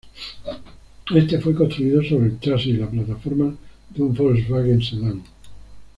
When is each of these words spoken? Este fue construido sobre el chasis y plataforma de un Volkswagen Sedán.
Este 1.13 1.37
fue 1.37 1.53
construido 1.53 2.01
sobre 2.03 2.25
el 2.31 2.39
chasis 2.39 2.73
y 2.73 2.77
plataforma 2.83 3.55
de 3.93 4.01
un 4.01 4.15
Volkswagen 4.15 4.81
Sedán. 4.81 5.21